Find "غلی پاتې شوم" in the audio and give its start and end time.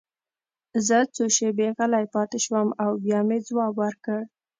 1.77-2.67